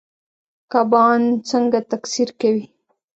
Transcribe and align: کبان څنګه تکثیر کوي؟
کبان 0.71 1.21
څنګه 1.49 1.79
تکثیر 1.91 2.29
کوي؟ 2.41 2.65